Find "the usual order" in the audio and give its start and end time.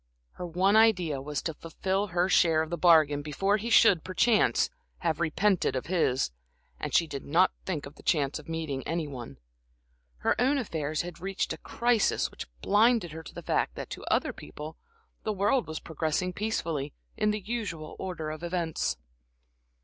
17.29-18.31